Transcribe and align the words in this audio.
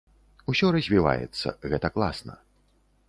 Усё 0.53 0.71
развіваецца, 0.77 1.53
гэта 1.75 1.87
класна. 1.99 2.33